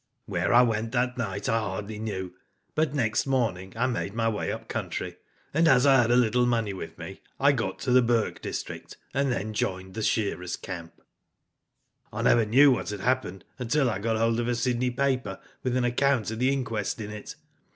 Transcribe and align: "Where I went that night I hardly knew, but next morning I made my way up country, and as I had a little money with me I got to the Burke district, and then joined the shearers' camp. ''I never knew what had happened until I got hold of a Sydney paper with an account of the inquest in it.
"Where 0.25 0.51
I 0.51 0.63
went 0.63 0.93
that 0.93 1.15
night 1.15 1.47
I 1.47 1.59
hardly 1.59 1.99
knew, 1.99 2.33
but 2.73 2.95
next 2.95 3.27
morning 3.27 3.71
I 3.77 3.85
made 3.85 4.15
my 4.15 4.27
way 4.27 4.51
up 4.51 4.67
country, 4.67 5.17
and 5.53 5.67
as 5.67 5.85
I 5.85 6.01
had 6.01 6.09
a 6.09 6.15
little 6.15 6.47
money 6.47 6.73
with 6.73 6.97
me 6.97 7.21
I 7.39 7.51
got 7.51 7.77
to 7.81 7.91
the 7.91 8.01
Burke 8.01 8.41
district, 8.41 8.97
and 9.13 9.31
then 9.31 9.53
joined 9.53 9.93
the 9.93 10.01
shearers' 10.01 10.55
camp. 10.55 10.99
''I 12.11 12.23
never 12.23 12.47
knew 12.47 12.71
what 12.71 12.89
had 12.89 13.01
happened 13.01 13.45
until 13.59 13.91
I 13.91 13.99
got 13.99 14.17
hold 14.17 14.39
of 14.39 14.47
a 14.47 14.55
Sydney 14.55 14.89
paper 14.89 15.39
with 15.61 15.77
an 15.77 15.83
account 15.85 16.31
of 16.31 16.39
the 16.39 16.51
inquest 16.51 16.99
in 16.99 17.11
it. 17.11 17.35